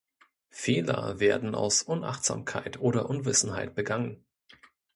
Fehler 0.49 1.19
werden 1.19 1.53
aus 1.53 1.83
Unachtsamkeit 1.83 2.79
oder 2.79 3.07
Unwissenheit 3.07 3.75
begangen. 3.75 4.25